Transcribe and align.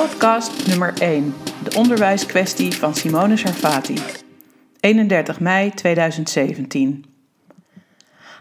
Podcast 0.00 0.66
nummer 0.66 0.94
1. 0.98 1.34
De 1.64 1.76
onderwijskwestie 1.76 2.72
van 2.72 2.94
Simone 2.94 3.36
Sarfati. 3.36 3.94
31 4.80 5.40
mei 5.40 5.70
2017. 5.74 7.04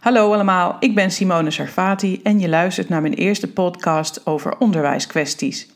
Hallo 0.00 0.32
allemaal, 0.32 0.76
ik 0.80 0.94
ben 0.94 1.10
Simone 1.10 1.50
Sarfati 1.50 2.20
en 2.22 2.40
je 2.40 2.48
luistert 2.48 2.88
naar 2.88 3.00
mijn 3.00 3.14
eerste 3.14 3.52
podcast 3.52 4.26
over 4.26 4.58
onderwijskwesties. 4.58 5.68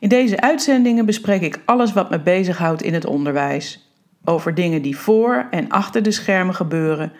In 0.00 0.08
deze 0.08 0.40
uitzendingen 0.40 1.06
bespreek 1.06 1.42
ik 1.42 1.60
alles 1.64 1.92
wat 1.92 2.10
me 2.10 2.20
bezighoudt 2.20 2.82
in 2.82 2.94
het 2.94 3.06
onderwijs. 3.06 3.92
Over 4.24 4.54
dingen 4.54 4.82
die 4.82 4.98
voor 4.98 5.46
en 5.50 5.68
achter 5.68 6.02
de 6.02 6.10
schermen 6.10 6.54
gebeuren 6.54 7.12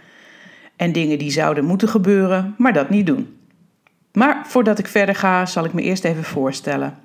en 0.76 0.92
dingen 0.92 1.18
die 1.18 1.30
zouden 1.30 1.64
moeten 1.64 1.88
gebeuren, 1.88 2.54
maar 2.58 2.72
dat 2.72 2.90
niet 2.90 3.06
doen. 3.06 3.38
Maar 4.12 4.42
voordat 4.46 4.78
ik 4.78 4.86
verder 4.86 5.14
ga, 5.14 5.46
zal 5.46 5.64
ik 5.64 5.72
me 5.72 5.82
eerst 5.82 6.04
even 6.04 6.24
voorstellen. 6.24 6.98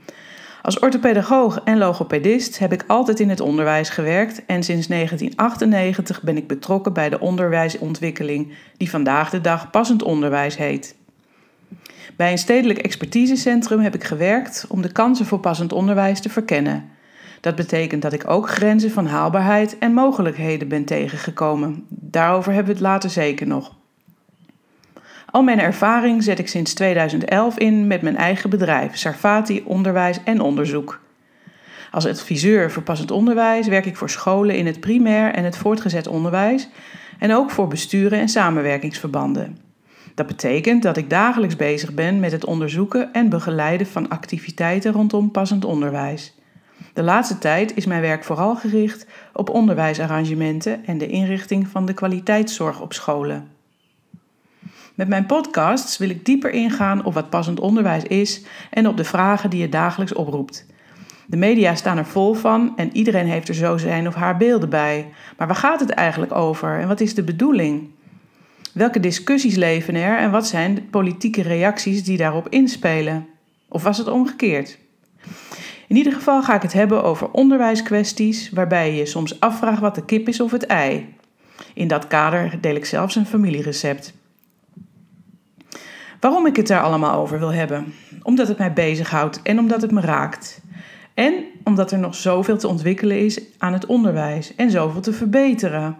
Als 0.63 0.79
orthopedagoog 0.79 1.61
en 1.63 1.77
logopedist 1.77 2.59
heb 2.59 2.73
ik 2.73 2.83
altijd 2.87 3.19
in 3.19 3.29
het 3.29 3.39
onderwijs 3.39 3.89
gewerkt 3.89 4.45
en 4.45 4.63
sinds 4.63 4.87
1998 4.87 6.21
ben 6.21 6.37
ik 6.37 6.47
betrokken 6.47 6.93
bij 6.93 7.09
de 7.09 7.19
onderwijsontwikkeling 7.19 8.53
die 8.77 8.89
vandaag 8.89 9.29
de 9.29 9.41
dag 9.41 9.69
passend 9.69 10.03
onderwijs 10.03 10.57
heet. 10.57 10.95
Bij 12.15 12.31
een 12.31 12.37
stedelijk 12.37 12.79
expertisecentrum 12.79 13.79
heb 13.79 13.95
ik 13.95 14.03
gewerkt 14.03 14.65
om 14.69 14.81
de 14.81 14.91
kansen 14.91 15.25
voor 15.25 15.39
passend 15.39 15.73
onderwijs 15.73 16.19
te 16.19 16.29
verkennen. 16.29 16.89
Dat 17.41 17.55
betekent 17.55 18.01
dat 18.01 18.13
ik 18.13 18.29
ook 18.29 18.49
grenzen 18.49 18.91
van 18.91 19.05
haalbaarheid 19.05 19.77
en 19.77 19.93
mogelijkheden 19.93 20.67
ben 20.67 20.85
tegengekomen. 20.85 21.85
Daarover 21.89 22.53
hebben 22.53 22.73
we 22.73 22.79
het 22.79 22.89
later 22.89 23.09
zeker 23.09 23.47
nog. 23.47 23.75
Al 25.29 25.43
mijn 25.43 25.59
ervaring 25.59 26.23
zet 26.23 26.39
ik 26.39 26.47
sinds 26.47 26.73
2011 26.73 27.57
in 27.57 27.87
met 27.87 28.01
mijn 28.01 28.17
eigen 28.17 28.49
bedrijf, 28.49 28.97
Sarfati 28.97 29.63
Onderwijs 29.65 30.19
en 30.23 30.41
Onderzoek. 30.41 31.01
Als 31.91 32.07
adviseur 32.07 32.71
voor 32.71 32.83
passend 32.83 33.11
onderwijs 33.11 33.67
werk 33.67 33.85
ik 33.85 33.97
voor 33.97 34.09
scholen 34.09 34.55
in 34.55 34.65
het 34.65 34.79
primair 34.79 35.33
en 35.33 35.43
het 35.43 35.57
voortgezet 35.57 36.07
onderwijs 36.07 36.69
en 37.19 37.33
ook 37.33 37.51
voor 37.51 37.67
besturen 37.67 38.19
en 38.19 38.29
samenwerkingsverbanden. 38.29 39.57
Dat 40.15 40.27
betekent 40.27 40.83
dat 40.83 40.97
ik 40.97 41.09
dagelijks 41.09 41.55
bezig 41.55 41.93
ben 41.93 42.19
met 42.19 42.31
het 42.31 42.45
onderzoeken 42.45 43.13
en 43.13 43.29
begeleiden 43.29 43.87
van 43.87 44.09
activiteiten 44.09 44.91
rondom 44.91 45.31
passend 45.31 45.65
onderwijs. 45.65 46.35
De 46.93 47.03
laatste 47.03 47.37
tijd 47.37 47.75
is 47.75 47.85
mijn 47.85 48.01
werk 48.01 48.23
vooral 48.23 48.55
gericht 48.55 49.05
op 49.33 49.49
onderwijsarrangementen 49.49 50.85
en 50.85 50.97
de 50.97 51.07
inrichting 51.07 51.67
van 51.67 51.85
de 51.85 51.93
kwaliteitszorg 51.93 52.81
op 52.81 52.93
scholen. 52.93 53.47
Met 54.93 55.07
mijn 55.07 55.25
podcasts 55.25 55.97
wil 55.97 56.09
ik 56.09 56.25
dieper 56.25 56.51
ingaan 56.51 57.05
op 57.05 57.13
wat 57.13 57.29
passend 57.29 57.59
onderwijs 57.59 58.03
is 58.03 58.41
en 58.69 58.87
op 58.87 58.97
de 58.97 59.03
vragen 59.03 59.49
die 59.49 59.61
het 59.61 59.71
dagelijks 59.71 60.13
oproept. 60.13 60.65
De 61.25 61.37
media 61.37 61.75
staan 61.75 61.97
er 61.97 62.05
vol 62.05 62.33
van 62.33 62.73
en 62.75 62.95
iedereen 62.95 63.27
heeft 63.27 63.47
er 63.47 63.53
zo 63.53 63.77
zijn 63.77 64.07
of 64.07 64.13
haar 64.13 64.37
beelden 64.37 64.69
bij. 64.69 65.09
Maar 65.37 65.47
waar 65.47 65.55
gaat 65.55 65.79
het 65.79 65.89
eigenlijk 65.89 66.35
over 66.35 66.79
en 66.79 66.87
wat 66.87 66.99
is 66.99 67.15
de 67.15 67.23
bedoeling? 67.23 67.89
Welke 68.73 68.99
discussies 68.99 69.55
leven 69.55 69.95
er 69.95 70.17
en 70.17 70.31
wat 70.31 70.47
zijn 70.47 70.75
de 70.75 70.81
politieke 70.81 71.41
reacties 71.41 72.03
die 72.03 72.17
daarop 72.17 72.49
inspelen? 72.49 73.27
Of 73.67 73.83
was 73.83 73.97
het 73.97 74.07
omgekeerd? 74.07 74.77
In 75.87 75.95
ieder 75.95 76.13
geval 76.13 76.43
ga 76.43 76.55
ik 76.55 76.61
het 76.61 76.73
hebben 76.73 77.03
over 77.03 77.31
onderwijskwesties 77.31 78.49
waarbij 78.49 78.89
je 78.89 78.95
je 78.95 79.05
soms 79.05 79.39
afvraagt 79.39 79.81
wat 79.81 79.95
de 79.95 80.05
kip 80.05 80.27
is 80.27 80.39
of 80.39 80.51
het 80.51 80.65
ei. 80.65 81.15
In 81.73 81.87
dat 81.87 82.07
kader 82.07 82.57
deel 82.61 82.75
ik 82.75 82.85
zelfs 82.85 83.15
een 83.15 83.25
familierecept. 83.25 84.13
Waarom 86.23 86.45
ik 86.45 86.55
het 86.55 86.67
daar 86.67 86.81
allemaal 86.81 87.19
over 87.19 87.39
wil 87.39 87.53
hebben? 87.53 87.93
Omdat 88.21 88.47
het 88.47 88.57
mij 88.57 88.73
bezighoudt 88.73 89.41
en 89.41 89.59
omdat 89.59 89.81
het 89.81 89.91
me 89.91 90.01
raakt. 90.01 90.61
En 91.13 91.33
omdat 91.63 91.91
er 91.91 91.99
nog 91.99 92.15
zoveel 92.15 92.57
te 92.57 92.67
ontwikkelen 92.67 93.19
is 93.19 93.41
aan 93.57 93.73
het 93.73 93.85
onderwijs 93.85 94.55
en 94.55 94.71
zoveel 94.71 95.01
te 95.01 95.13
verbeteren. 95.13 95.97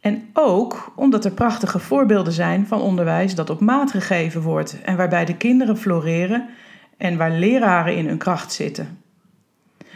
En 0.00 0.28
ook 0.32 0.92
omdat 0.96 1.24
er 1.24 1.30
prachtige 1.30 1.78
voorbeelden 1.78 2.32
zijn 2.32 2.66
van 2.66 2.80
onderwijs 2.80 3.34
dat 3.34 3.50
op 3.50 3.60
maat 3.60 3.90
gegeven 3.90 4.40
wordt 4.40 4.82
en 4.82 4.96
waarbij 4.96 5.24
de 5.24 5.36
kinderen 5.36 5.76
floreren 5.76 6.48
en 6.96 7.16
waar 7.16 7.30
leraren 7.30 7.96
in 7.96 8.06
hun 8.06 8.18
kracht 8.18 8.52
zitten. 8.52 8.98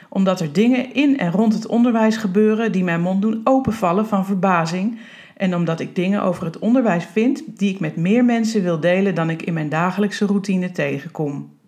Omdat 0.08 0.40
er 0.40 0.52
dingen 0.52 0.94
in 0.94 1.18
en 1.18 1.32
rond 1.32 1.52
het 1.52 1.66
onderwijs 1.66 2.16
gebeuren 2.16 2.72
die 2.72 2.84
mijn 2.84 3.00
mond 3.00 3.22
doen 3.22 3.40
openvallen 3.44 4.06
van 4.06 4.26
verbazing 4.26 4.98
en 5.40 5.54
omdat 5.54 5.80
ik 5.80 5.94
dingen 5.94 6.22
over 6.22 6.44
het 6.44 6.58
onderwijs 6.58 7.04
vind 7.04 7.42
die 7.46 7.70
ik 7.70 7.80
met 7.80 7.96
meer 7.96 8.24
mensen 8.24 8.62
wil 8.62 8.80
delen 8.80 9.14
dan 9.14 9.30
ik 9.30 9.42
in 9.42 9.54
mijn 9.54 9.68
dagelijkse 9.68 10.26
routine 10.26 10.70
tegenkom. 10.70 11.58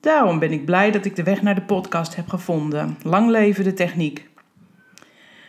Daarom 0.00 0.38
ben 0.38 0.52
ik 0.52 0.64
blij 0.64 0.90
dat 0.90 1.04
ik 1.04 1.16
de 1.16 1.22
weg 1.22 1.42
naar 1.42 1.54
de 1.54 1.62
podcast 1.62 2.16
heb 2.16 2.28
gevonden. 2.28 2.96
Lang 3.02 3.30
leven 3.30 3.64
de 3.64 3.72
techniek. 3.72 4.28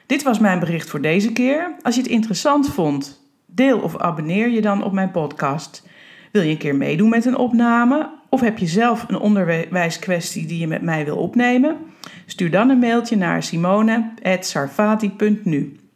Dit 0.05 0.23
was 0.23 0.39
mijn 0.39 0.59
bericht 0.59 0.89
voor 0.89 1.01
deze 1.01 1.33
keer. 1.33 1.75
Als 1.81 1.95
je 1.95 2.01
het 2.01 2.09
interessant 2.09 2.69
vond, 2.69 3.27
deel 3.45 3.79
of 3.79 3.97
abonneer 3.97 4.49
je 4.49 4.61
dan 4.61 4.83
op 4.83 4.91
mijn 4.91 5.11
podcast. 5.11 5.87
Wil 6.31 6.41
je 6.41 6.51
een 6.51 6.57
keer 6.57 6.75
meedoen 6.75 7.09
met 7.09 7.25
een 7.25 7.37
opname? 7.37 8.09
Of 8.29 8.41
heb 8.41 8.57
je 8.57 8.67
zelf 8.67 9.05
een 9.07 9.19
onderwijskwestie 9.19 10.45
die 10.45 10.59
je 10.59 10.67
met 10.67 10.81
mij 10.81 11.05
wil 11.05 11.17
opnemen? 11.17 11.77
Stuur 12.25 12.51
dan 12.51 12.69
een 12.69 12.79
mailtje 12.79 13.17
naar 13.17 13.43
simone.sarfati.nu. 13.43 15.86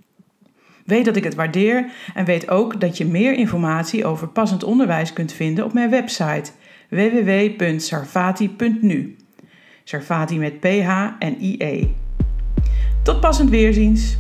Weet 0.85 1.05
dat 1.05 1.15
ik 1.15 1.23
het 1.23 1.35
waardeer 1.35 1.85
en 2.13 2.25
weet 2.25 2.49
ook 2.49 2.79
dat 2.79 2.97
je 2.97 3.05
meer 3.05 3.33
informatie 3.33 4.05
over 4.05 4.27
passend 4.27 4.63
onderwijs 4.63 5.13
kunt 5.13 5.33
vinden 5.33 5.65
op 5.65 5.73
mijn 5.73 5.89
website 5.89 6.51
www.sarfati.nu. 6.89 9.15
Sarfati 9.83 10.37
met 10.37 10.59
PH 10.59 10.89
en 11.19 11.35
IE. 11.39 11.95
Tot 13.03 13.19
passend 13.19 13.49
weerziens! 13.49 14.17